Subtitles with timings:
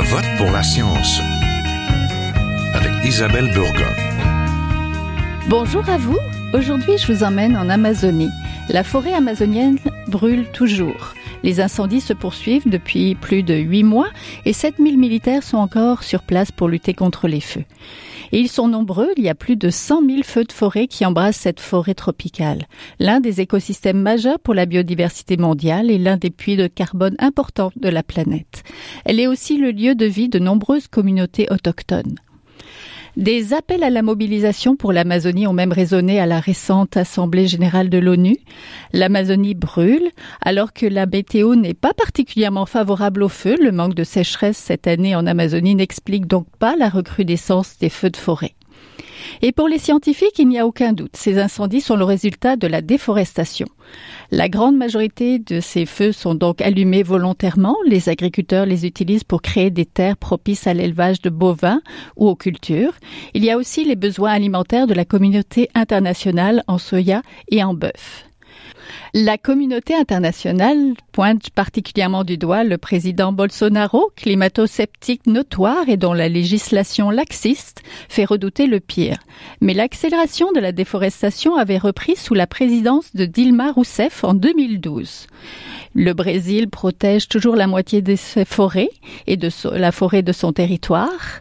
[0.00, 1.20] Je vote pour la science
[2.72, 3.92] avec Isabelle Burgon.
[5.48, 6.18] Bonjour à vous.
[6.54, 8.30] Aujourd'hui, je vous emmène en Amazonie.
[8.68, 9.76] La forêt amazonienne
[10.06, 11.14] brûle toujours.
[11.42, 14.10] Les incendies se poursuivent depuis plus de huit mois
[14.44, 17.64] et 7000 militaires sont encore sur place pour lutter contre les feux.
[18.32, 21.04] Et ils sont nombreux, il y a plus de 100 000 feux de forêt qui
[21.04, 22.66] embrassent cette forêt tropicale.
[22.98, 27.72] L'un des écosystèmes majeurs pour la biodiversité mondiale et l'un des puits de carbone importants
[27.76, 28.62] de la planète.
[29.04, 32.16] Elle est aussi le lieu de vie de nombreuses communautés autochtones.
[33.18, 37.90] Des appels à la mobilisation pour l'Amazonie ont même résonné à la récente Assemblée générale
[37.90, 38.36] de l'ONU.
[38.92, 43.56] L'Amazonie brûle, alors que la météo n'est pas particulièrement favorable au feu.
[43.60, 48.10] Le manque de sécheresse cette année en Amazonie n'explique donc pas la recrudescence des feux
[48.10, 48.54] de forêt.
[49.42, 52.66] Et pour les scientifiques, il n'y a aucun doute, ces incendies sont le résultat de
[52.66, 53.66] la déforestation.
[54.30, 57.76] La grande majorité de ces feux sont donc allumés volontairement.
[57.86, 61.80] Les agriculteurs les utilisent pour créer des terres propices à l'élevage de bovins
[62.16, 62.92] ou aux cultures.
[63.34, 67.74] Il y a aussi les besoins alimentaires de la communauté internationale en soya et en
[67.74, 68.27] bœuf.
[69.14, 76.28] La communauté internationale pointe particulièrement du doigt le président Bolsonaro, climato-sceptique notoire et dont la
[76.28, 79.18] législation laxiste fait redouter le pire.
[79.60, 85.26] Mais l'accélération de la déforestation avait repris sous la présidence de Dilma Rousseff en 2012.
[86.00, 88.90] Le Brésil protège toujours la moitié de ses forêts
[89.26, 91.40] et de la forêt de son territoire,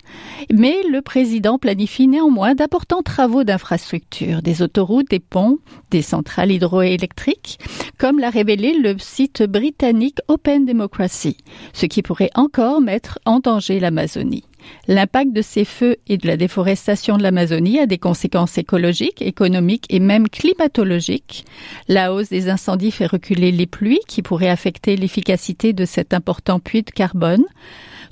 [0.51, 5.59] mais le président planifie néanmoins d'importants travaux d'infrastructure, des autoroutes, des ponts,
[5.91, 7.59] des centrales hydroélectriques,
[7.99, 11.37] comme l'a révélé le site britannique Open Democracy,
[11.73, 14.43] ce qui pourrait encore mettre en danger l'Amazonie.
[14.87, 19.85] L'impact de ces feux et de la déforestation de l'Amazonie a des conséquences écologiques, économiques
[19.89, 21.45] et même climatologiques.
[21.87, 26.59] La hausse des incendies fait reculer les pluies qui pourraient affecter l'efficacité de cet important
[26.59, 27.43] puits de carbone.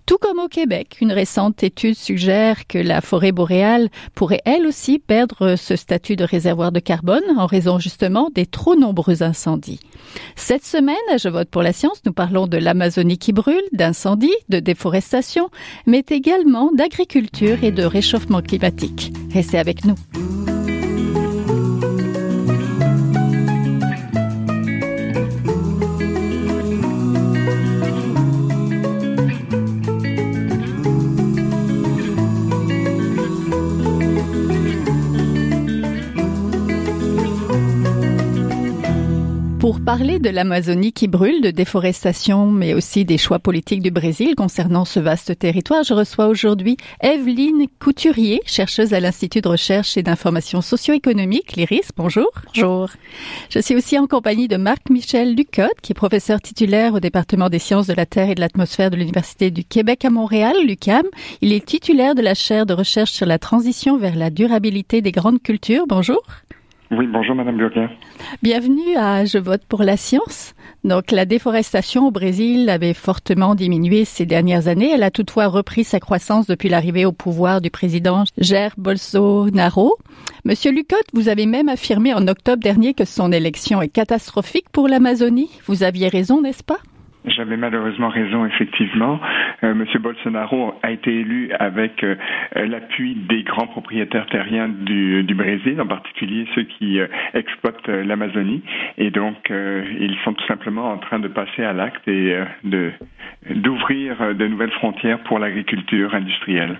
[0.06, 5.00] Tout comme au Québec, une récente étude suggère que la forêt boréale pourrait elle aussi
[5.00, 9.80] perdre ce statut de réservoir de carbone en raison justement des trop nombreux incendies.
[10.36, 14.60] Cette semaine, Je vote pour la science, nous parlons de l'Amazonie qui brûle, d'incendies, de
[14.60, 15.50] déforestation,
[15.88, 19.12] mais également d'agriculture et de réchauffement climatique.
[19.34, 19.96] Restez avec nous.
[39.66, 44.36] Pour parler de l'Amazonie qui brûle, de déforestation, mais aussi des choix politiques du Brésil
[44.36, 50.04] concernant ce vaste territoire, je reçois aujourd'hui Evelyne Couturier, chercheuse à l'Institut de recherche et
[50.04, 51.90] d'information socio-économique, l'IRIS.
[51.98, 52.30] Bonjour.
[52.54, 52.92] Bonjour.
[53.50, 57.58] Je suis aussi en compagnie de Marc-Michel Lucotte, qui est professeur titulaire au département des
[57.58, 61.08] sciences de la Terre et de l'atmosphère de l'Université du Québec à Montréal, l'UCAM.
[61.42, 65.12] Il est titulaire de la chaire de recherche sur la transition vers la durabilité des
[65.12, 65.88] grandes cultures.
[65.88, 66.22] Bonjour.
[66.92, 67.88] Oui, bonjour Madame Burger.
[68.44, 70.54] Bienvenue à Je vote pour la science.
[70.84, 74.92] Donc la déforestation au Brésil avait fortement diminué ces dernières années.
[74.92, 79.98] Elle a toutefois repris sa croissance depuis l'arrivée au pouvoir du président Jair Bolsonaro.
[80.44, 84.88] Monsieur Lucotte, vous avez même affirmé en octobre dernier que son élection est catastrophique pour
[84.88, 85.50] l'Amazonie.
[85.66, 86.80] Vous aviez raison, n'est-ce pas?
[87.28, 89.20] J'avais malheureusement raison, effectivement.
[89.62, 92.16] Monsieur Bolsonaro a été élu avec euh,
[92.56, 98.62] l'appui des grands propriétaires terriens du, Brésil, en particulier ceux qui euh, exploitent euh, l'Amazonie.
[98.98, 102.38] Et donc, ils sont tout simplement en train de passer à l'acte et
[103.50, 106.80] d'ouvrir de nouvelles frontières pour l'agriculture industrielle.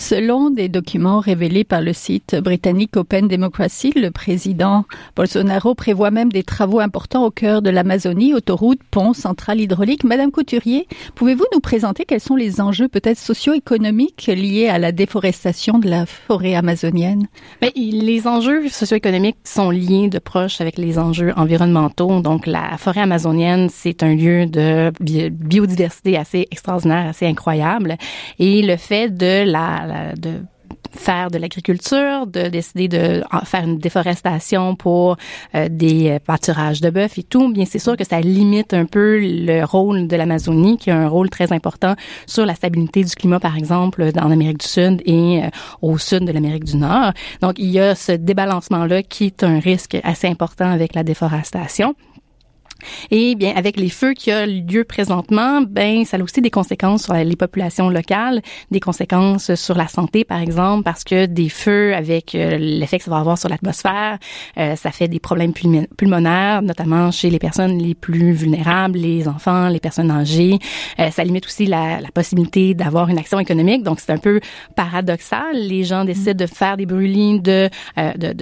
[0.00, 4.84] Selon des documents révélés par le site britannique Open Democracy, le président
[5.16, 10.04] Bolsonaro prévoit même des travaux importants au cœur de l'Amazonie, autoroutes, ponts, centrales hydrauliques.
[10.04, 15.80] Madame Couturier, pouvez-vous nous présenter quels sont les enjeux peut-être socio-économiques liés à la déforestation
[15.80, 17.26] de la forêt amazonienne?
[17.60, 22.20] Mais les enjeux socio-économiques sont liés de proche avec les enjeux environnementaux.
[22.20, 24.92] Donc, la forêt amazonienne, c'est un lieu de
[25.30, 27.96] biodiversité assez extraordinaire, assez incroyable.
[28.38, 30.42] Et le fait de la de
[30.90, 35.16] faire de l'agriculture, de décider de faire une déforestation pour
[35.54, 38.86] euh, des euh, pâturages de bœuf et tout, bien c'est sûr que ça limite un
[38.86, 41.94] peu le rôle de l'Amazonie qui a un rôle très important
[42.26, 45.48] sur la stabilité du climat par exemple en Amérique du Sud et euh,
[45.82, 47.12] au sud de l'Amérique du Nord.
[47.40, 51.04] Donc il y a ce débalancement là qui est un risque assez important avec la
[51.04, 51.94] déforestation.
[53.10, 57.04] Et bien, avec les feux qui ont lieu présentement, ben, ça a aussi des conséquences
[57.04, 58.40] sur les populations locales,
[58.70, 63.04] des conséquences sur la santé, par exemple, parce que des feux, avec euh, l'effet que
[63.04, 64.18] ça va avoir sur l'atmosphère,
[64.58, 65.52] euh, ça fait des problèmes
[65.96, 70.58] pulmonaires, notamment chez les personnes les plus vulnérables, les enfants, les personnes âgées.
[70.98, 73.82] Euh, ça limite aussi la, la possibilité d'avoir une action économique.
[73.82, 74.40] Donc, c'est un peu
[74.76, 75.54] paradoxal.
[75.54, 78.34] Les gens décident de faire des brûlis, de, de,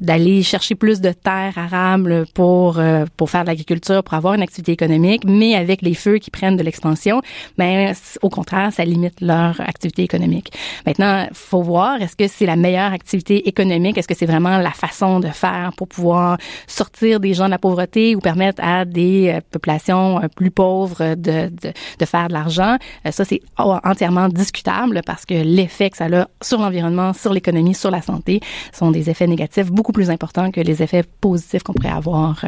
[0.00, 2.80] d'aller chercher plus de terres arables pour,
[3.16, 6.56] pour faire de l'agriculture pour avoir une activité économique, mais avec les feux qui prennent
[6.56, 7.20] de l'expansion,
[7.58, 10.52] ben au contraire, ça limite leur activité économique.
[10.86, 14.70] Maintenant, faut voir est-ce que c'est la meilleure activité économique, est-ce que c'est vraiment la
[14.70, 19.28] façon de faire pour pouvoir sortir des gens de la pauvreté ou permettre à des
[19.28, 22.76] euh, populations euh, plus pauvres de, de, de faire de l'argent?
[23.06, 27.74] Euh, ça, c'est entièrement discutable parce que l'effet que ça a sur l'environnement, sur l'économie,
[27.74, 28.40] sur la santé
[28.72, 32.44] sont des effets négatifs beaucoup plus importants que les effets positifs qu'on pourrait avoir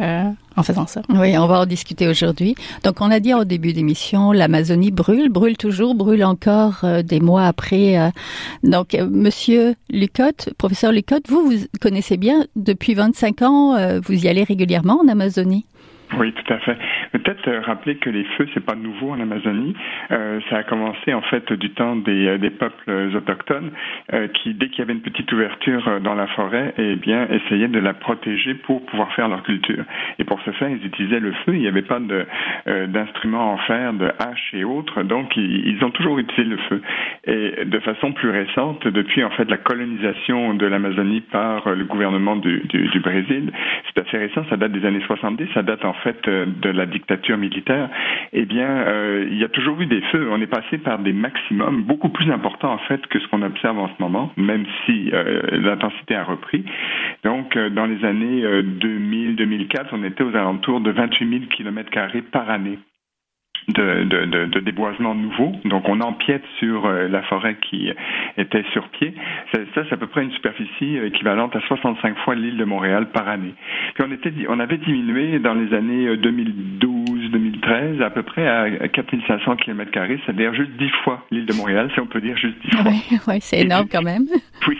[0.56, 1.02] en faisant ça.
[1.10, 2.54] Oui, on va en discuter aujourd'hui.
[2.82, 7.20] Donc, on a dit au début d'émission, l'Amazonie brûle, brûle toujours, brûle encore euh, des
[7.20, 7.98] mois après.
[7.98, 8.10] Euh.
[8.62, 14.28] donc, euh, Monsieur Lucotte, professeur Lucotte, vous, vous connaissez bien depuis 25 ans, vous y
[14.28, 15.64] allez régulièrement en Amazonie?
[16.14, 16.76] Oui, tout à fait.
[17.12, 19.74] Peut-être euh, rappeler que les feux, c'est pas nouveau en Amazonie.
[20.12, 23.72] Euh, ça a commencé en fait du temps des, euh, des peuples autochtones
[24.34, 27.78] qui, dès qu'il y avait une petite ouverture dans la forêt, eh bien, essayaient de
[27.78, 29.84] la protéger pour pouvoir faire leur culture.
[30.18, 31.54] Et pour ce faire, ils utilisaient le feu.
[31.54, 32.24] Il n'y avait pas de,
[32.86, 36.82] d'instruments en fer, de haches et autres, donc ils, ils, ont toujours utilisé le feu.
[37.26, 42.36] Et de façon plus récente, depuis en fait la colonisation de l'Amazonie par le gouvernement
[42.36, 43.50] du, du, du Brésil,
[43.86, 44.44] c'est assez récent.
[44.48, 45.48] Ça date des années 70.
[45.54, 47.88] Ça date en fait euh, de la dictature militaire,
[48.32, 50.28] eh bien, euh, il y a toujours eu des feux.
[50.30, 53.78] On est passé par des maximums beaucoup plus importants en fait que ce qu'on observe
[53.78, 56.64] en ce moment, même si euh, l'intensité a repris.
[57.24, 61.90] Donc, dans les années 2000-2004, on était aux alentours de 28 000 km
[62.30, 62.78] par année
[63.68, 65.52] de, de, de, déboisement nouveau.
[65.64, 67.90] Donc, on empiète sur euh, la forêt qui
[68.36, 69.14] était sur pied.
[69.52, 73.28] Ça, c'est à peu près une superficie équivalente à 65 fois l'île de Montréal par
[73.28, 73.54] année.
[73.94, 79.56] Puis on, était, on avait diminué dans les années 2012-2013 à peu près à 4500
[79.56, 79.90] km,
[80.24, 82.90] c'est-à-dire juste 10 fois l'île de Montréal, si on peut dire juste 10 fois.
[82.90, 84.26] Oui, ouais, c'est énorme quand même.
[84.68, 84.76] Oui,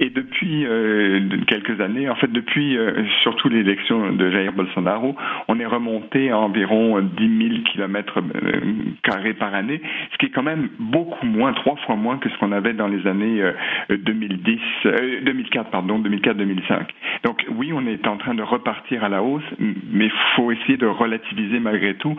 [0.00, 5.16] Et depuis euh, quelques années, en fait, depuis euh, surtout l'élection de Jair Bolsonaro,
[5.48, 8.60] on est remonté à environ 10 000 km euh,
[9.02, 9.80] carrés par année,
[10.12, 12.88] ce qui est quand même beaucoup moins, trois fois moins que ce qu'on avait dans
[12.88, 13.42] les années
[13.90, 16.86] 2010, euh, 2004, euh, pardon, 2004-2005.
[17.24, 20.86] Donc oui, on est en train de repartir à la hausse, mais faut essayer de
[20.86, 22.16] relativiser malgré tout.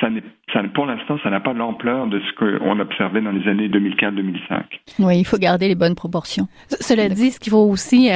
[0.00, 0.22] ça n'est,
[0.52, 4.62] ça, pour l'instant, ça n'a pas l'ampleur de ce qu'on observait dans les années 2004-2005.
[5.00, 6.46] Oui, il faut garder les bonnes proportions.
[6.80, 8.08] Cela dit, ce qu'il faut aussi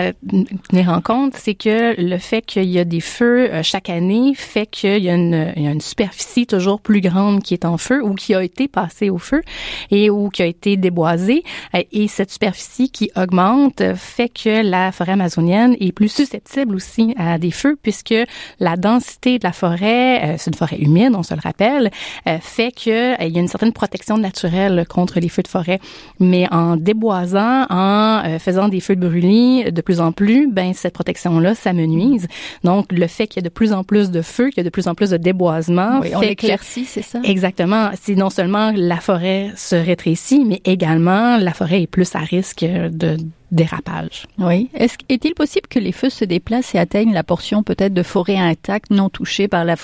[0.70, 4.66] tenir en compte, c'est que le fait qu'il y a des feux chaque année fait
[4.66, 8.02] qu'il y a une, y a une superficie toujours plus grande qui est en feu
[8.02, 9.42] ou qui a été passée au feu
[9.90, 11.42] et ou qui a été déboisée.
[11.74, 17.14] Euh, et cette superficie qui augmente fait que la forêt amazonienne est plus susceptible aussi
[17.16, 18.14] à des feux puisque
[18.60, 21.90] la densité de la forêt, euh, c'est une forêt humide, on se le rappelle,
[22.26, 25.80] euh, fait que il y a une certaine protection naturelle contre les feux de forêt.
[26.20, 30.94] Mais en déboisant, en faisant des feux de brûlis de plus en plus, ben cette
[30.94, 32.26] protection-là s'amenuise.
[32.64, 34.64] Donc le fait qu'il y ait de plus en plus de feux, qu'il y a
[34.64, 37.20] de plus en plus de déboisement, oui, fait que c'est ça?
[37.24, 37.90] Exactement.
[38.00, 42.64] C'est non seulement la forêt se rétrécit, mais également la forêt est plus à risque
[42.64, 43.16] de
[43.52, 44.26] dérapage.
[44.38, 44.70] Oui.
[44.74, 48.36] Est-ce, est-il possible que les feux se déplacent et atteignent la portion peut-être de forêt
[48.36, 49.76] intacte non touchée par la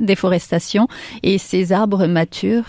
[0.00, 0.88] déforestation
[1.22, 2.66] et ces arbres matures?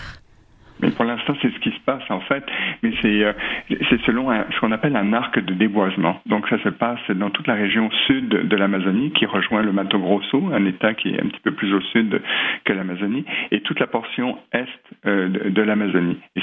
[0.80, 2.44] Mais pour l'instant, c'est ce qui se passe en fait.
[2.82, 3.32] Mais c'est euh,
[3.68, 6.20] c'est selon ce qu'on appelle un arc de déboisement.
[6.26, 9.98] Donc ça se passe dans toute la région sud de l'Amazonie qui rejoint le Mato
[9.98, 12.20] Grosso, un État qui est un petit peu plus au sud
[12.64, 14.66] que l'Amazonie, et toute la portion est
[15.06, 16.18] euh, de, l'Amazonie.
[16.36, 16.42] Et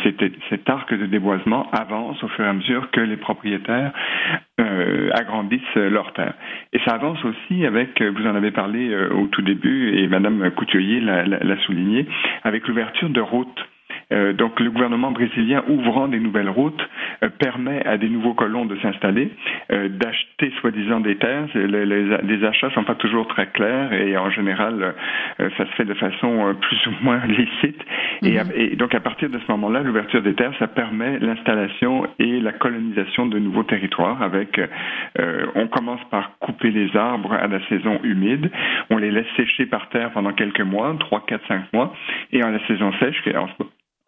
[0.49, 3.91] cet arc de déboisement avance au fur et à mesure que les propriétaires
[4.59, 6.33] euh, agrandissent leurs terres.
[6.73, 10.51] Et ça avance aussi avec, vous en avez parlé euh, au tout début, et Madame
[10.51, 12.05] Couturier l'a souligné,
[12.43, 13.74] avec l'ouverture de routes euh,
[14.11, 16.81] donc le gouvernement brésilien ouvrant des nouvelles routes
[17.23, 19.31] euh, permet à des nouveaux colons de s'installer,
[19.71, 21.47] euh, d'acheter soi-disant des terres.
[21.53, 24.93] Les, les, les, achats sont pas toujours très clairs et en général
[25.37, 27.81] ça se fait de façon plus ou moins licite.
[28.21, 28.51] Et, mhm.
[28.55, 32.51] et, donc à partir de ce moment-là, l'ouverture des terres, ça permet l'installation et la
[32.51, 34.21] colonisation de nouveaux territoires.
[34.21, 34.59] Avec,
[35.55, 38.51] on commence par couper les arbres à la saison humide,
[38.89, 41.93] on les laisse sécher par terre pendant quelques mois, 3, 4, 5 mois,
[42.31, 43.47] et en la saison sèche, en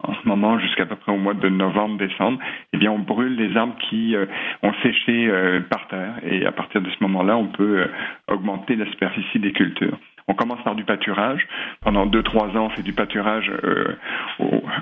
[0.02, 2.38] en ce moment jusqu'à peu près au mois de novembre-décembre,
[2.72, 4.26] eh bien, on brûle les arbres qui euh,
[4.62, 7.86] ont séché euh, par terre et à partir de ce moment-là, on peut euh,
[8.28, 9.98] augmenter la superficie des cultures.
[10.28, 11.46] On commence par du pâturage.
[11.80, 13.96] Pendant deux trois ans, on fait du pâturage euh,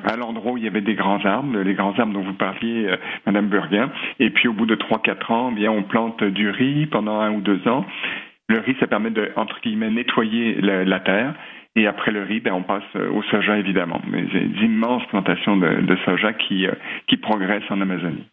[0.05, 2.87] à l'endroit où il y avait des grands arbres, les grands arbres dont vous parliez,
[2.89, 2.97] euh,
[3.27, 3.91] Madame Burguin.
[4.19, 7.21] Et puis au bout de trois quatre ans, eh bien on plante du riz pendant
[7.21, 7.87] un ou deux ans.
[8.49, 11.35] Le riz, ça permet de entre guillemets nettoyer la, terre.
[11.77, 14.01] Et après le riz, ben, on passe au soja évidemment.
[14.11, 16.67] Mais d'immenses plantations de, soja qui,
[17.07, 18.25] qui progressent en Amazonie.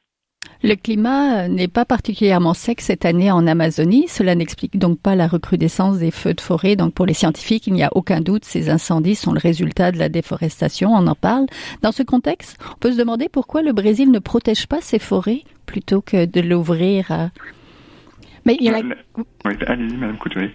[0.66, 4.08] Le climat n'est pas particulièrement sec cette année en Amazonie.
[4.08, 6.78] Cela n'explique donc pas la recrudescence des feux de forêt.
[6.78, 10.00] Donc pour les scientifiques, il n'y a aucun doute, ces incendies sont le résultat de
[10.00, 10.92] la déforestation.
[10.94, 11.48] On en parle.
[11.82, 15.42] Dans ce contexte, on peut se demander pourquoi le Brésil ne protège pas ses forêts
[15.66, 17.30] plutôt que de l'ouvrir à
[18.46, 18.82] mais il y a la...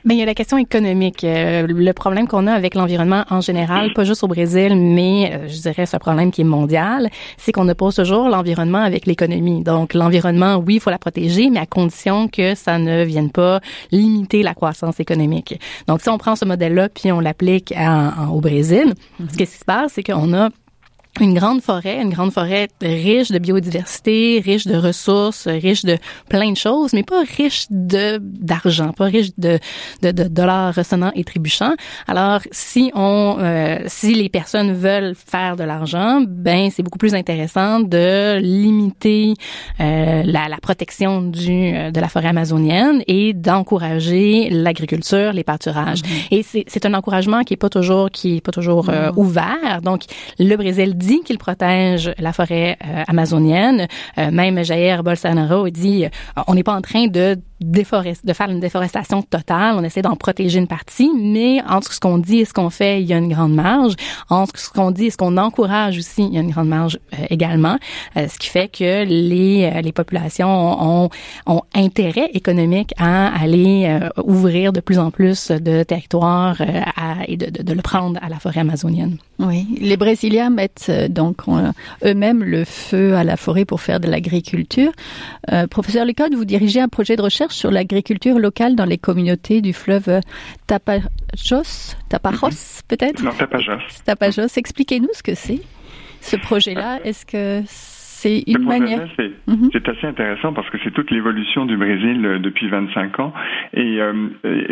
[0.04, 1.24] Mais il y a la question économique.
[1.24, 5.48] Euh, le problème qu'on a avec l'environnement en général, pas juste au Brésil, mais euh,
[5.48, 9.62] je dirais c'est un problème qui est mondial, c'est qu'on oppose toujours l'environnement avec l'économie.
[9.62, 13.60] Donc l'environnement, oui, il faut la protéger, mais à condition que ça ne vienne pas
[13.92, 15.58] limiter la croissance économique.
[15.86, 17.74] Donc si on prend ce modèle-là puis on l'applique
[18.32, 19.30] au Brésil, mm-hmm.
[19.30, 20.50] ce qui se passe, c'est qu'on a
[21.20, 25.98] une grande forêt, une grande forêt riche de biodiversité, riche de ressources, riche de
[26.28, 29.58] plein de choses, mais pas riche de d'argent, pas riche de,
[30.02, 31.74] de, de dollars ressonnants et trébuchants.
[32.06, 37.14] Alors, si on, euh, si les personnes veulent faire de l'argent, ben c'est beaucoup plus
[37.14, 39.34] intéressant de limiter
[39.80, 46.02] euh, la, la, protection du euh, de la forêt amazonienne et d'encourager l'agriculture, les pâturages.
[46.02, 46.26] Mm-hmm.
[46.30, 49.80] Et c'est un encouragement qui est pas toujours qui est pas toujours euh, ouvert.
[49.82, 50.02] Donc,
[50.38, 53.86] le Brésil dit qu'il protège la forêt euh, amazonienne.
[54.18, 58.60] Euh, même Jair Bolsonaro dit euh, on n'est pas en train de de faire une
[58.60, 59.74] déforestation totale.
[59.76, 63.02] On essaie d'en protéger une partie, mais entre ce qu'on dit et ce qu'on fait,
[63.02, 63.94] il y a une grande marge.
[64.30, 67.00] Entre ce qu'on dit et ce qu'on encourage aussi, il y a une grande marge
[67.30, 67.76] également.
[68.14, 71.08] ce qui fait que les, populations
[71.48, 76.62] ont, intérêt économique à aller ouvrir de plus en plus de territoires
[77.26, 79.16] et de le prendre à la forêt amazonienne.
[79.40, 81.36] Oui, les Brésiliens mettent donc
[82.04, 84.92] eux-mêmes le feu à la forêt pour faire de l'agriculture.
[85.52, 89.60] Euh, professeur Lecotte, vous dirigez un projet de recherche sur l'agriculture locale dans les communautés
[89.60, 90.20] du fleuve
[90.66, 92.82] Tapajos, Tapajos mhm.
[92.88, 93.22] peut-être?
[93.22, 94.02] Non, Tapajos.
[94.04, 94.56] Tapajos.
[94.56, 95.60] Expliquez-nous ce que c'est,
[96.20, 97.00] ce projet-là.
[97.04, 97.62] Est-ce que
[98.20, 99.06] c'est une manière.
[99.72, 103.32] C'est assez intéressant parce que c'est toute l'évolution du Brésil euh, depuis 25 ans.
[103.74, 104.12] Et euh,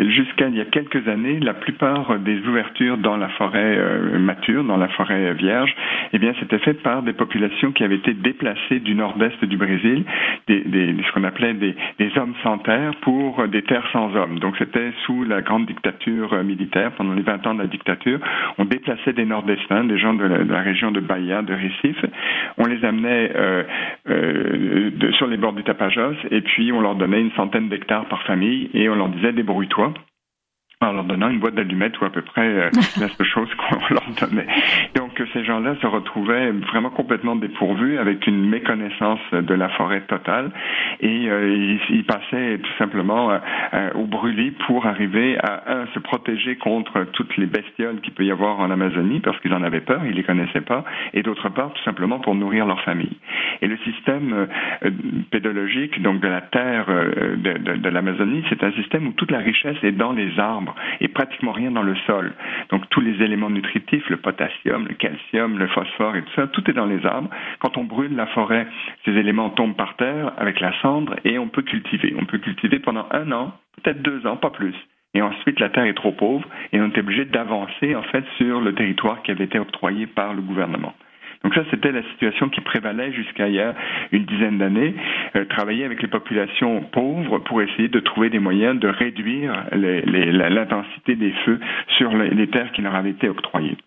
[0.09, 4.65] jusqu'à il y a quelques années, la plupart des ouvertures dans la forêt euh, mature,
[4.65, 5.73] dans la forêt vierge,
[6.11, 10.03] eh bien, c'était fait par des populations qui avaient été déplacées du nord-est du Brésil,
[10.47, 14.39] des, des, ce qu'on appelait des, des, hommes sans terre pour des terres sans hommes.
[14.39, 18.19] Donc, c'était sous la grande dictature militaire, pendant les 20 ans de la dictature.
[18.57, 22.03] On déplaçait des nord-estins, des gens de la, de la région de Bahia, de Recife.
[22.57, 23.63] On les amenait euh,
[24.09, 28.07] euh, de, sur les bords du Tapajos, et puis on leur donnait une centaine d'hectares
[28.07, 29.93] par famille, et on leur disait débrouille-toi
[30.81, 33.93] en leur donnant une boîte d'allumettes ou à peu près euh, la seule chose qu'on
[33.93, 34.47] leur donnait.
[34.95, 40.51] Donc ces gens-là se retrouvaient vraiment complètement dépourvus avec une méconnaissance de la forêt totale
[40.99, 43.37] et euh, ils, passaient tout simplement euh,
[43.73, 48.25] euh, au brûlis pour arriver à un, se protéger contre toutes les bestioles qu'il peut
[48.25, 51.49] y avoir en Amazonie parce qu'ils en avaient peur, ils les connaissaient pas et d'autre
[51.49, 53.17] part tout simplement pour nourrir leur famille.
[53.61, 54.47] Et le système
[55.31, 59.39] pédologique donc de la terre de, de, de l'Amazonie, c'est un système où toute la
[59.39, 62.33] richesse est dans les arbres et pratiquement rien dans le sol.
[62.69, 66.69] Donc tous les éléments nutritifs, le potassium, le calcium, le phosphore et tout ça, tout
[66.69, 67.29] est dans les arbres.
[67.59, 68.67] Quand on brûle la forêt,
[69.05, 72.15] ces éléments tombent par terre avec la cendre et on peut cultiver.
[72.19, 74.75] On peut cultiver pendant un an, peut-être deux ans, pas plus.
[75.13, 78.61] Et ensuite, la terre est trop pauvre et on est obligé d'avancer en fait sur
[78.61, 80.93] le territoire qui avait été octroyé par le gouvernement.
[81.43, 83.73] Donc ça, c'était la situation qui prévalait jusqu'à il y a
[84.11, 84.93] une dizaine d'années.
[85.35, 91.15] Euh, travailler avec les populations pauvres pour essayer de trouver des moyens de réduire l'intensité
[91.15, 91.59] des feux
[91.97, 93.77] sur les terres qui leur avaient été octroyées.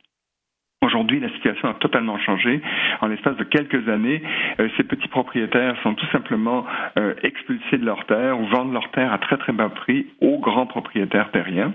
[0.83, 2.63] Aujourd'hui, la situation a totalement changé.
[3.03, 4.23] En l'espace de quelques années,
[4.61, 6.65] euh, ces petits propriétaires sont tout simplement
[6.99, 10.39] euh, expulsés de leurs terres ou vendent leurs terres à très très bas prix aux
[10.39, 11.75] grands propriétaires terriens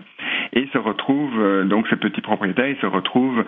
[0.53, 3.45] et se retrouvent euh, donc ces petits propriétaires ils se retrouvent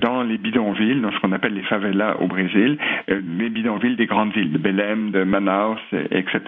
[0.00, 4.32] dans les bidonvilles, dans ce qu'on appelle les favelas au Brésil, les bidonvilles des grandes
[4.32, 6.40] villes, de Belém, de Manaus, etc.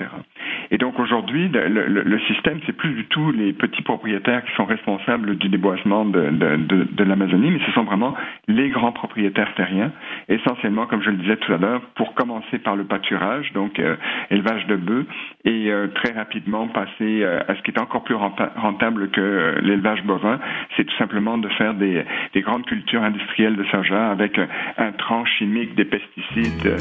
[0.70, 4.54] Et donc aujourd'hui, le, le, le, système, c'est plus du tout les petits propriétaires qui
[4.54, 8.14] sont responsables du déboisement de, de, de l'Amazonie, mais ce sont vraiment
[8.48, 9.92] les grands propriétaires terriens,
[10.28, 13.96] essentiellement, comme je le disais tout à l'heure, pour commencer par le pâturage, donc euh,
[14.30, 15.06] élevage de bœufs,
[15.44, 20.04] et euh, très rapidement passer euh, à ce qui est encore plus rentable que l'élevage
[20.04, 20.38] bovin,
[20.76, 24.38] c'est tout simplement de faire des, des, grandes cultures industrielles de soja avec
[24.78, 26.76] un tranche chimique, des pesticides,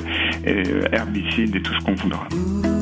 [0.91, 2.74] herbicides et tout ce qu'on voudra.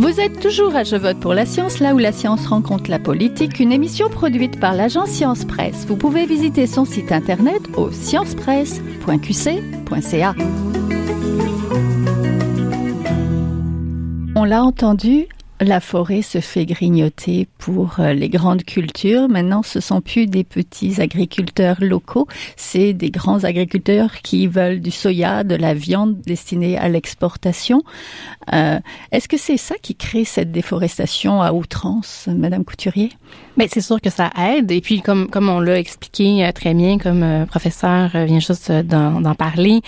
[0.00, 2.98] Vous êtes toujours à Je vote pour la science, là où la science rencontre la
[2.98, 5.84] politique, une émission produite par l'agence Science Presse.
[5.86, 10.34] Vous pouvez visiter son site internet au sciencepresse.qc.ca.
[14.36, 15.26] On l'a entendu,
[15.60, 19.28] la forêt se fait grignoter pour euh, les grandes cultures.
[19.28, 22.26] Maintenant, ce sont plus des petits agriculteurs locaux,
[22.56, 27.82] c'est des grands agriculteurs qui veulent du soya, de la viande destinée à l'exportation.
[28.52, 28.78] Euh,
[29.12, 33.10] Est-ce que c'est ça qui crée cette déforestation à outrance, Madame Couturier?
[33.60, 34.70] Mais c'est sûr que ça aide.
[34.70, 38.38] Et puis, comme comme on l'a expliqué euh, très bien, comme euh, professeur euh, vient
[38.38, 39.82] juste d'en parler,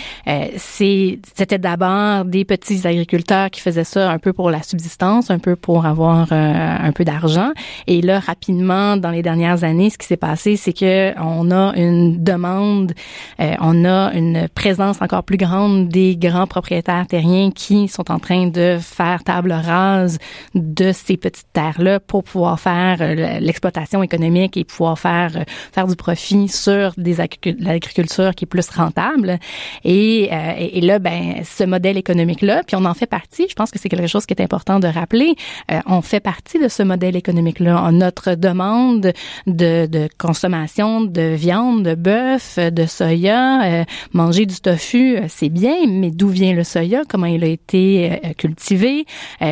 [0.57, 5.38] c'est c'était d'abord des petits agriculteurs qui faisaient ça un peu pour la subsistance, un
[5.38, 7.52] peu pour avoir un peu d'argent.
[7.87, 11.75] Et là, rapidement, dans les dernières années, ce qui s'est passé, c'est que on a
[11.76, 12.93] une demande,
[13.38, 18.47] on a une présence encore plus grande des grands propriétaires terriens qui sont en train
[18.49, 20.19] de faire table rase
[20.55, 22.99] de ces petites terres-là pour pouvoir faire
[23.41, 27.16] l'exploitation exploitation économique et pouvoir faire euh, faire du profit sur des
[27.61, 29.38] l'agriculture qui est plus rentable.
[29.85, 33.47] Et, euh, et, là, ben, ce modèle économique-là, puis on en fait partie.
[33.49, 35.35] Je pense que c'est quelque chose qui est important de rappeler.
[35.71, 37.90] Euh, on fait partie de ce modèle économique-là.
[37.92, 39.12] Notre demande
[39.47, 46.11] de, de consommation de viande, de bœuf, de soya, manger du tofu, c'est bien, mais
[46.11, 47.02] d'où vient le soya?
[47.09, 49.04] Comment il a été cultivé?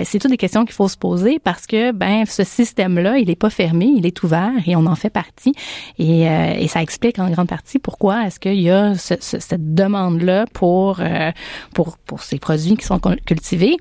[0.05, 3.37] C'est toutes des questions qu'il faut se poser parce que ben ce système-là, il est
[3.37, 5.55] pas fermé il est ouvert et on en fait partie.
[5.99, 10.47] Et, euh, et ça explique en grande partie pourquoi est-ce qu'il y a cette demande-là
[10.53, 11.31] pour, euh,
[11.75, 13.77] pour, pour ces produits qui sont cultivés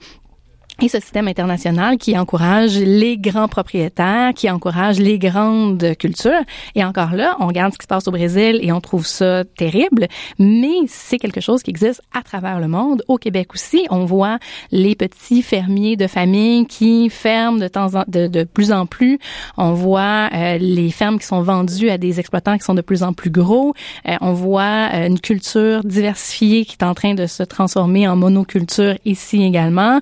[0.81, 6.43] et ce système international qui encourage les grands propriétaires, qui encourage les grandes cultures.
[6.75, 9.43] Et encore là, on regarde ce qui se passe au Brésil et on trouve ça
[9.43, 10.07] terrible,
[10.37, 13.03] mais c'est quelque chose qui existe à travers le monde.
[13.07, 14.39] Au Québec aussi, on voit
[14.71, 19.19] les petits fermiers de famille qui ferment de temps en, de, de plus en plus.
[19.57, 23.03] On voit euh, les fermes qui sont vendues à des exploitants qui sont de plus
[23.03, 23.73] en plus gros.
[24.07, 28.15] Euh, on voit euh, une culture diversifiée qui est en train de se transformer en
[28.15, 29.99] monoculture ici également.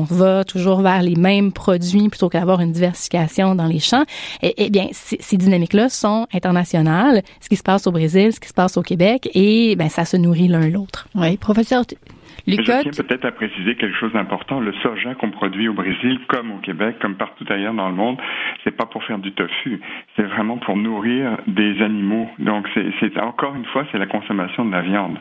[0.00, 4.04] On va toujours vers les mêmes produits plutôt qu'avoir une diversification dans les champs.
[4.42, 7.22] Eh, eh bien, ces dynamiques-là sont internationales.
[7.40, 10.04] Ce qui se passe au Brésil, ce qui se passe au Québec, et ben ça
[10.04, 11.08] se nourrit l'un l'autre.
[11.14, 11.84] Oui, professeur
[12.46, 14.60] je tiens peut-être à préciser quelque chose d'important.
[14.60, 18.18] Le soja qu'on produit au Brésil, comme au Québec, comme partout ailleurs dans le monde,
[18.64, 19.80] c'est pas pour faire du tofu.
[20.16, 22.28] C'est vraiment pour nourrir des animaux.
[22.38, 22.68] Donc,
[23.00, 25.18] c'est encore une fois, c'est la consommation de la viande.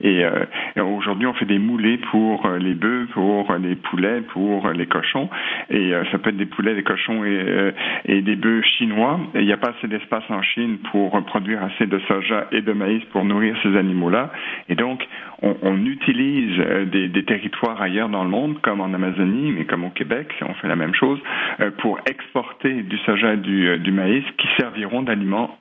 [0.00, 0.44] Et, euh,
[0.82, 5.28] aujourd'hui, on fait des moulées pour euh, les bœufs, pour les poulets, pour les cochons.
[5.70, 7.72] Et euh, ça peut être des poulets, des cochons et,
[8.06, 9.20] et des bœufs chinois.
[9.34, 12.72] Il n'y a pas assez d'espace en Chine pour produire assez de soja et de
[12.72, 14.32] maïs pour nourrir ces animaux-là.
[14.68, 15.06] Et donc,
[15.42, 19.64] on, on utilise euh, des, des, territoires ailleurs dans le monde, comme en Amazonie, mais
[19.64, 21.18] comme au Québec, on fait la même chose,
[21.60, 25.58] euh, pour exporter du soja et du, euh, du maïs qui serviront d'aliment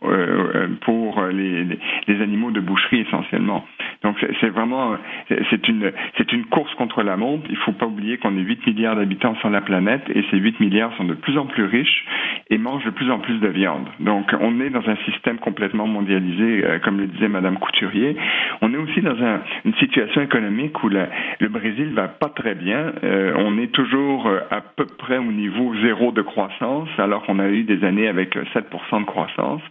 [0.81, 1.77] pour les,
[2.21, 3.65] animaux de boucherie essentiellement.
[4.03, 4.95] Donc c'est vraiment
[5.27, 7.45] c'est une c'est une course contre la montre.
[7.49, 10.59] Il faut pas oublier qu'on est 8 milliards d'habitants sur la planète et ces 8
[10.59, 12.05] milliards sont de plus en plus riches
[12.49, 13.88] et mangent de plus en plus de viande.
[13.99, 18.17] Donc on est dans un système complètement mondialisé, comme le disait Madame Couturier.
[18.62, 22.93] On est aussi dans un, une situation économique où le Brésil va pas très bien.
[23.04, 27.39] Euh, on est toujours euh, à peu près au niveau zéro de croissance, alors qu'on
[27.39, 29.62] a eu des années avec 7% euh, de croissance.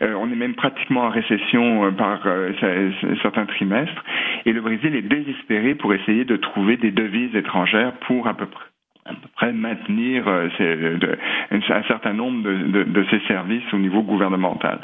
[0.00, 2.26] on est même pratiquement en récession par
[3.22, 4.04] certains trimestres.
[4.44, 8.46] Et le Brésil est désespéré pour essayer de trouver des devises étrangères pour à peu
[8.46, 8.66] près
[9.06, 10.48] à peu près maintenir euh,
[11.50, 14.78] un certain nombre de, ces services au niveau gouvernemental.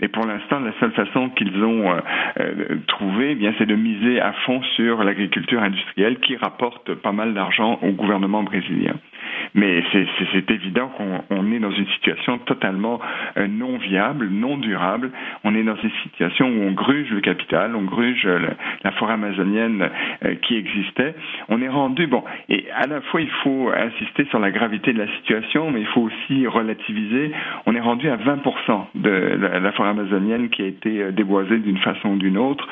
[0.00, 2.00] Et pour l'instant, la seule façon qu'ils ont euh,
[2.40, 2.54] euh,
[2.86, 7.34] trouvé, eh bien, c'est de miser à fond sur l'agriculture industrielle qui rapporte pas mal
[7.34, 8.94] d'argent au gouvernement brésilien.
[9.54, 13.00] Mais c'est évident qu'on est dans une situation totalement
[13.36, 15.10] euh, non viable, non durable.
[15.44, 18.28] On est dans une situation où on gruge le capital, on gruge
[18.84, 19.88] la forêt amazonienne
[20.24, 21.14] euh, qui existait.
[21.48, 24.98] On est rendu, bon, et à la fois il faut insister sur la gravité de
[24.98, 27.32] la situation, mais il faut aussi relativiser.
[27.66, 31.78] On est rendu à 20% de la forêt amazonienne qui a été euh, déboisée d'une
[31.78, 32.66] façon ou d'une autre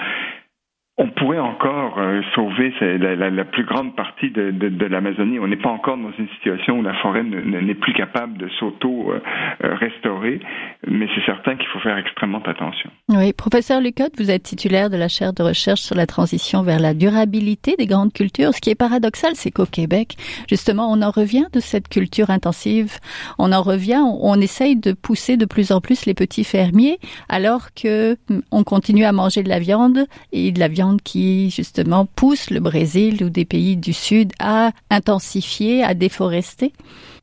[0.98, 5.38] on pourrait encore euh, sauver la, la, plus grande partie de, de, de l'Amazonie.
[5.38, 10.40] On n'est pas encore dans une situation où la forêt n'est plus capable de s'auto-restaurer,
[10.87, 12.88] mais c'est certain qu'il faut faire extrêmement attention.
[13.11, 16.80] Oui, professeur Lucotte, vous êtes titulaire de la chaire de recherche sur la transition vers
[16.80, 18.54] la durabilité des grandes cultures.
[18.54, 20.16] Ce qui est paradoxal, c'est qu'au Québec,
[20.48, 22.94] justement, on en revient de cette culture intensive.
[23.38, 26.98] On en revient, on, on essaye de pousser de plus en plus les petits fermiers,
[27.28, 31.51] alors que hum, on continue à manger de la viande et de la viande qui
[31.51, 36.72] justement pousse le Brésil ou des pays du Sud à intensifier, à déforester?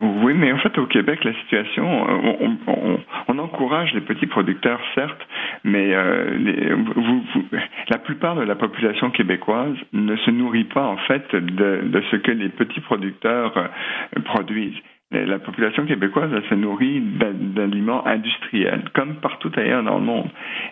[0.02, 1.86] Oui, mais en fait au Québec, la situation,
[3.28, 5.21] on, encourage les petits producteurs, certes,
[5.63, 6.38] mais euh,
[7.89, 12.17] la plupart de la population québécoise ne se nourrit pas en fait de, de ce
[12.17, 13.67] que les petits producteurs euh,
[14.26, 14.82] produisent
[15.13, 20.28] la population québécoise elle se nourrit d'aliments industriels, comme partout ailleurs dans le monde.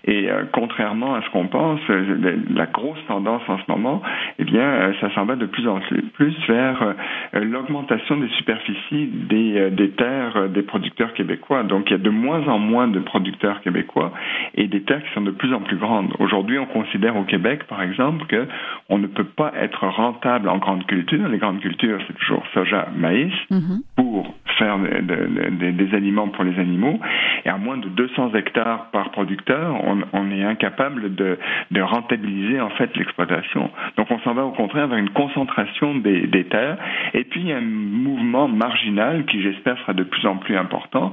[0.05, 4.01] Et euh, contrairement à ce qu'on pense, euh, la grosse tendance en ce moment,
[4.39, 5.79] eh bien, euh, ça s'en va de plus en
[6.13, 6.95] plus vers
[7.33, 11.63] l'augmentation des superficies des, des terres des producteurs québécois.
[11.63, 14.11] Donc, il y a de moins en moins de producteurs québécois
[14.55, 16.13] et des terres qui sont de plus en plus grandes.
[16.19, 18.47] Aujourd'hui, on considère au Québec, par exemple, que
[18.89, 21.27] on ne peut pas être rentable en grande culture.
[21.27, 23.81] Les grandes cultures, c'est toujours soja, maïs, mm-hmm.
[23.95, 24.30] pour
[24.61, 26.99] des aliments pour les animaux.
[27.45, 29.75] Et à moins de 200 hectares par producteur,
[30.13, 31.37] on, est incapable de,
[31.81, 33.69] rentabiliser en fait l'exploitation.
[33.97, 36.77] Donc on s'en va au contraire vers une concentration des, terres.
[37.13, 40.55] Et puis il y a un mouvement marginal qui j'espère sera de plus en plus
[40.55, 41.11] important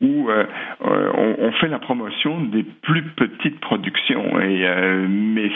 [0.00, 0.44] où euh,
[0.86, 4.24] euh, on, fait la promotion des plus petites productions.
[4.40, 5.50] Euh, mais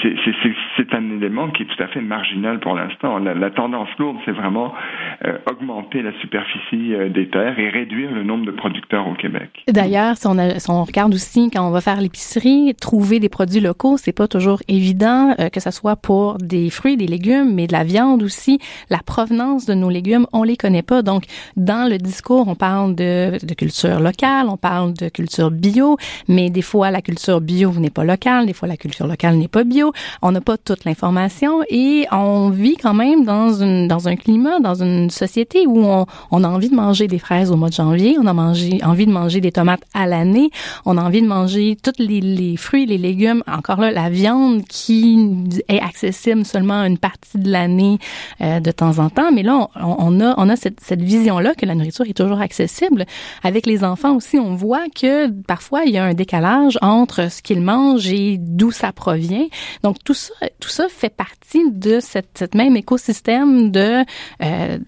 [0.77, 3.19] c'est un élément qui est tout à fait marginal pour l'instant.
[3.19, 4.75] La, la, tendance lourde, c'est vraiment
[5.51, 9.51] augmenter la superficie des et réduire le nombre de producteurs au Québec.
[9.69, 14.13] D'ailleurs, si, on regarde aussi quand on va faire l'épicerie, trouver des produits locaux, c'est
[14.13, 18.23] pas toujours évident, que ce soit pour des fruits, des légumes, mais de la viande
[18.23, 18.59] aussi.
[18.91, 21.03] La provenance de nos légumes, on les connaît pas.
[21.03, 21.25] Donc,
[21.57, 25.97] dans le discours, on parle de, de culture locale on parle de culture bio,
[26.29, 29.49] mais des fois la culture bio n'est pas locale, des fois la culture locale n'est
[29.49, 29.93] pas bio.
[30.23, 34.61] On n'a pas toute l'information et on vit quand même dans une dans un climat,
[34.61, 37.75] dans une société où on, on a envie de manger des fraises au mois de
[37.75, 40.51] janvier, on a envie de manger des tomates à l'année,
[40.85, 45.19] on a envie de manger tous les, fruits, les légumes, encore là la viande qui
[45.69, 47.99] est accessible seulement une partie de l'année
[48.43, 51.55] euh, de temps en temps, mais là on, a on a cette, cette vision là
[51.55, 53.07] que la nourriture est toujours accessible.
[53.43, 57.41] Avec les enfants aussi on voit que parfois il y a un décalage entre ce
[57.41, 59.47] qu'ils mangent et d'où ça provient.
[59.83, 64.05] Donc tout ça, tout ça fait partie de cette, cette même écosystème de,
[64.43, 64.79] euh,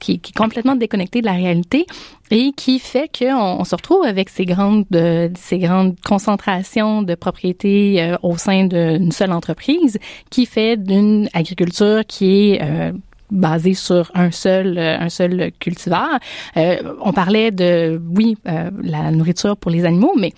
[0.00, 1.85] qui, qui, est complètement déconnecté de la réalité
[2.30, 7.14] et qui fait qu'on on se retrouve avec ces grandes, de, ces grandes concentrations de
[7.14, 9.98] propriétés euh, au sein d'une seule entreprise
[10.30, 12.92] qui fait d'une agriculture qui est euh,
[13.30, 16.18] basé sur un seul euh, un seul cultivar.
[16.56, 20.32] Euh, on parlait de oui euh, la nourriture pour les animaux, mais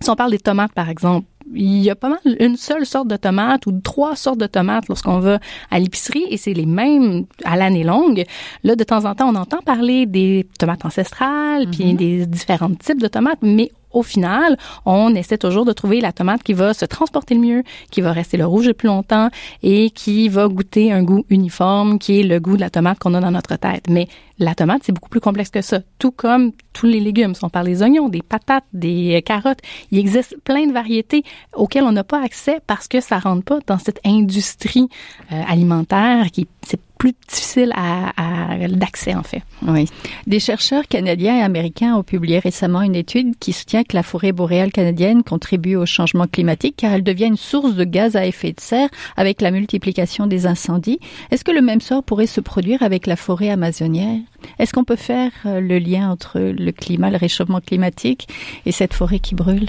[0.00, 3.08] si on parle des tomates par exemple, il y a pas mal une seule sorte
[3.08, 5.38] de tomate ou trois sortes de tomates lorsqu'on va
[5.70, 8.24] à l'épicerie et c'est les mêmes à l'année longue.
[8.62, 11.96] Là, de temps en temps, on entend parler des tomates ancestrales, puis mm-hmm.
[11.96, 16.42] des différents types de tomates, mais au final, on essaie toujours de trouver la tomate
[16.42, 19.30] qui va se transporter le mieux, qui va rester le rouge le plus longtemps
[19.62, 23.14] et qui va goûter un goût uniforme, qui est le goût de la tomate qu'on
[23.14, 23.84] a dans notre tête.
[23.88, 25.78] Mais la tomate, c'est beaucoup plus complexe que ça.
[25.98, 27.34] Tout comme tous les légumes.
[27.34, 29.60] Si on parle des oignons, des patates, des carottes,
[29.92, 31.22] il existe plein de variétés
[31.54, 34.88] auxquelles on n'a pas accès parce que ça rentre pas dans cette industrie
[35.32, 39.42] euh, alimentaire qui c'est plus difficile à, à d'accès en fait.
[39.66, 39.84] Oui.
[40.26, 44.32] Des chercheurs canadiens et américains ont publié récemment une étude qui soutient que la forêt
[44.32, 48.52] boréale canadienne contribue au changement climatique car elle devient une source de gaz à effet
[48.52, 48.88] de serre
[49.18, 50.98] avec la multiplication des incendies.
[51.30, 54.22] Est-ce que le même sort pourrait se produire avec la forêt amazonienne?
[54.58, 58.28] Est-ce qu'on peut faire euh, le lien entre le climat, le réchauffement climatique
[58.64, 59.68] et cette forêt qui brûle?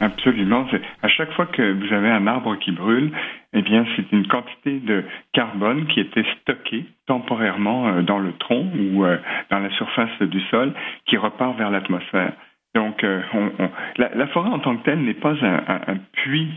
[0.00, 0.66] Absolument.
[1.02, 3.10] À chaque fois que vous avez un arbre qui brûle,
[3.54, 8.70] eh bien, c'est une quantité de carbone qui était stockée temporairement euh, dans le tronc
[8.78, 9.16] ou euh,
[9.50, 10.72] dans la surface du sol
[11.06, 12.32] qui repart vers l'atmosphère.
[12.74, 13.22] Donc, euh,
[13.96, 16.52] la, forêt en tant que telle n'est pas un puits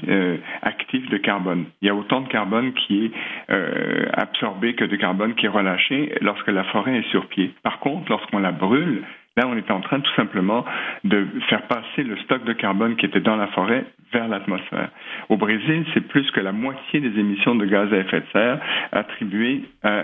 [0.61, 1.65] actif de carbone.
[1.81, 3.53] Il y a autant de carbone qui est
[4.13, 7.55] absorbé que de carbone qui est relâché lorsque la forêt est sur pied.
[7.63, 9.03] Par contre, lorsqu'on la brûle,
[9.37, 10.65] Là, on est en train tout simplement
[11.05, 14.89] de faire passer le stock de carbone qui était dans la forêt vers l'atmosphère.
[15.29, 18.59] Au Brésil, c'est plus que la moitié des émissions de gaz à effet de serre
[18.91, 20.03] attribuées à,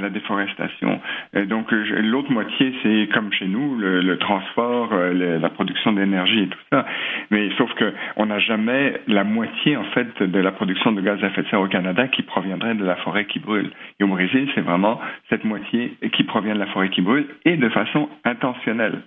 [0.00, 1.00] la déforestation.
[1.34, 6.48] Et donc, l'autre moitié, c'est comme chez nous, le, transport, euh, la production d'énergie et
[6.48, 6.86] tout ça.
[7.30, 11.22] Mais sauf que on n'a jamais la moitié, en fait, de la production de gaz
[11.22, 13.70] à effet de serre au Canada qui proviendrait de la forêt qui brûle.
[14.00, 17.58] Et au Brésil, c'est vraiment cette moitié qui provient de la forêt qui brûle et
[17.58, 18.45] de façon intense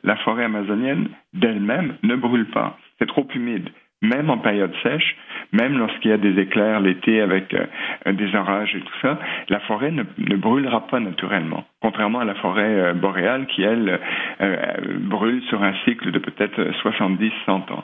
[0.04, 2.78] la forêt amazonienne d'elle-même ne brûle pas.
[3.00, 3.70] C'est trop humide.
[4.02, 5.18] Même en période sèche,
[5.52, 9.60] même lorsqu'il y a des éclairs l'été avec euh, des orages et tout ça, la
[9.62, 10.04] forêt ne,
[10.38, 11.66] brûlera pas naturellement.
[11.82, 14.00] Contrairement à la forêt euh, boréale qui, elle,
[14.40, 14.56] euh,
[15.02, 17.84] brûle sur un cycle de peut-être 70-100 ans.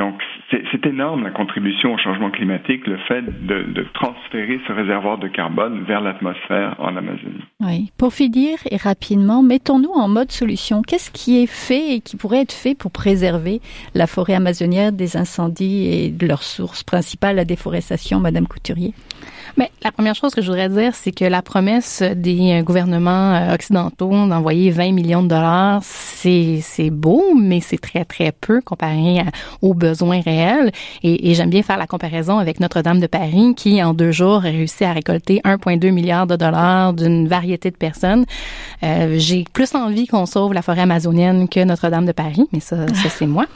[0.00, 5.28] Donc, c'est énorme la contribution au changement climatique, le fait de, transférer ce réservoir de
[5.28, 7.44] carbone vers l'atmosphère en Amazonie.
[7.60, 7.92] Oui.
[7.96, 10.82] Pour finir et rapidement, mettons-nous en mode solution.
[10.82, 13.60] Qu'est-ce qui est fait et qui pourrait être fait pour préserver
[13.94, 18.94] la forêt amazonienne des incendies et de leur source principale, la déforestation, Madame Couturier?
[19.56, 23.54] Mais la première chose que je voudrais dire, c'est que la promesse des gouvernements euh,
[23.54, 29.22] occidentaux d'envoyer 20 millions de dollars, c'est c'est beau, mais c'est très très peu comparé
[29.62, 30.72] aux besoins réels.
[31.02, 34.36] Et, et j'aime bien faire la comparaison avec Notre-Dame de Paris, qui en deux jours
[34.36, 38.24] a réussi à récolter 1,2 milliard de dollars d'une variété de personnes.
[38.82, 42.86] Euh, J'ai plus envie qu'on sauve la forêt amazonienne que Notre-Dame de Paris, mais ça,
[42.88, 43.46] ça c'est moi.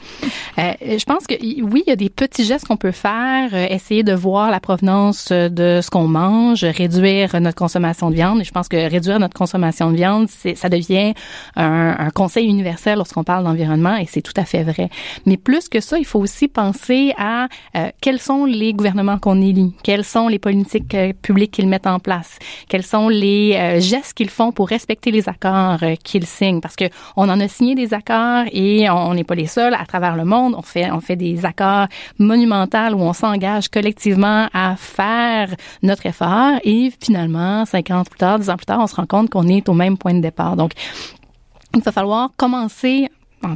[0.59, 3.67] Euh, je pense que oui, il y a des petits gestes qu'on peut faire, euh,
[3.71, 8.41] essayer de voir la provenance de ce qu'on mange, réduire notre consommation de viande.
[8.41, 11.15] Et je pense que réduire notre consommation de viande, ça devient
[11.57, 14.91] un, un conseil universel lorsqu'on parle d'environnement et c'est tout à fait vrai.
[15.27, 19.41] Mais plus que ça, il faut aussi penser à euh, quels sont les gouvernements qu'on
[19.41, 22.39] élit, quelles sont les politiques euh, publiques qu'ils mettent en place,
[22.69, 26.61] quels sont les euh, gestes qu'ils font pour respecter les accords qu'ils signent.
[26.61, 26.87] Parce que
[27.17, 30.25] on en a signé des accords et on n'est pas les seuls à travers le
[30.25, 30.55] monde.
[30.57, 31.87] On fait on fait des accords
[32.19, 35.49] monumentaux où on s'engage collectivement à faire
[35.83, 39.07] notre effort et finalement, cinq ans plus tard, dix ans plus tard, on se rend
[39.07, 40.57] compte qu'on est au même point de départ.
[40.57, 40.73] Donc,
[41.75, 43.09] il va falloir commencer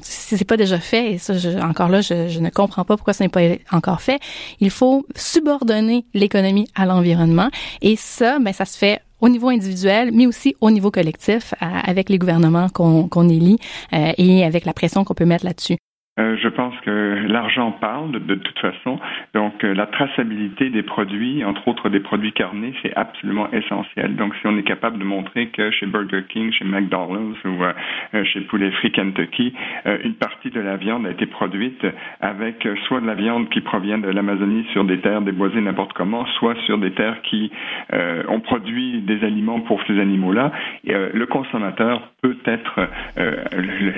[0.03, 2.97] si c'est pas déjà fait, et ça, je, encore là, je, je, ne comprends pas
[2.97, 3.41] pourquoi ça n'est pas
[3.73, 4.21] encore fait.
[4.61, 10.11] Il faut subordonner l'économie à l'environnement, et ça, ben, ça se fait au niveau individuel,
[10.13, 13.59] mais aussi au niveau collectif, avec les gouvernements qu'on qu'on élit
[13.93, 15.77] euh, et avec la pression qu'on peut mettre là-dessus.
[16.19, 18.99] Euh, je pense que l'argent parle de, toute façon.
[19.33, 24.15] Donc, euh, la traçabilité des produits, entre autres des produits carnés, c'est absolument essentiel.
[24.17, 28.25] Donc, si on est capable de montrer que chez Burger King, chez McDonald's ou euh,
[28.25, 29.55] chez Poulet Free Kentucky,
[30.05, 31.87] une partie de la viande a été produite
[32.21, 36.27] avec soit de la viande qui provient de l'Amazonie sur des terres déboisées n'importe comment,
[36.39, 37.51] soit sur des terres qui
[38.29, 40.53] ont produit des aliments pour ces animaux-là,
[40.85, 42.89] le consommateur peut être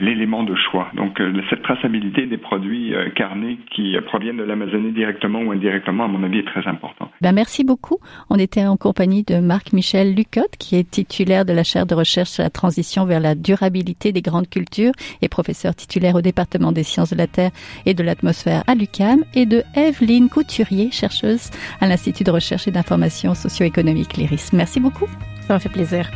[0.00, 0.88] l'élément de choix.
[0.94, 6.08] Donc, cette traçabilité des produits euh, carnés qui proviennent de l'Amazonie directement ou indirectement, à
[6.08, 7.10] mon avis, est très important.
[7.20, 7.98] Ben, merci beaucoup.
[8.30, 12.30] On était en compagnie de Marc-Michel Lucotte, qui est titulaire de la chaire de recherche
[12.30, 16.82] sur la transition vers la durabilité des grandes cultures et professeur titulaire au département des
[16.82, 17.50] sciences de la Terre
[17.86, 22.70] et de l'atmosphère à l'UCAM, et de Evelyne Couturier, chercheuse à l'Institut de recherche et
[22.70, 24.52] d'information socio-économique l'IRIS.
[24.52, 25.06] Merci beaucoup.
[25.46, 26.10] Ça m'a fait plaisir.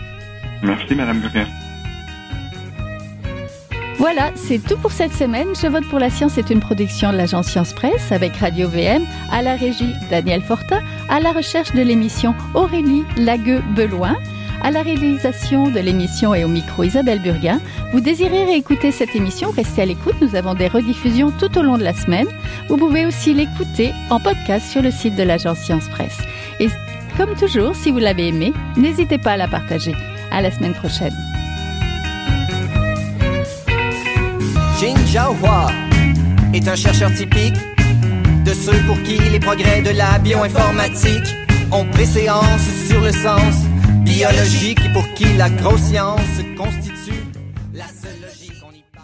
[0.63, 1.47] Merci, Madame Gurien.
[3.99, 5.49] Voilà, c'est tout pour cette semaine.
[5.61, 9.05] Je vote pour la science est une production de l'agence Science Presse avec Radio VM,
[9.33, 14.15] à la régie Daniel Fortin, à la recherche de l'émission Aurélie Lagueux-Beloin,
[14.63, 17.61] à la réalisation de l'émission et au micro Isabelle Burguin.
[17.93, 20.15] Vous désirez réécouter cette émission, restez à l'écoute.
[20.21, 22.29] Nous avons des rediffusions tout au long de la semaine.
[22.69, 26.19] Vous pouvez aussi l'écouter en podcast sur le site de l'agence Science Presse.
[26.61, 26.69] Et
[27.17, 29.95] comme toujours, si vous l'avez aimé, n'hésitez pas à la partager.
[30.31, 31.15] À la semaine prochaine.
[34.81, 34.95] Jin
[35.43, 35.67] Hua
[36.55, 37.57] est un chercheur typique
[38.45, 41.35] de ceux pour qui les progrès de la bioinformatique
[41.73, 43.55] ont préséance sur le sens
[44.03, 46.21] biologique et pour qui la grosse science
[46.57, 46.98] constitue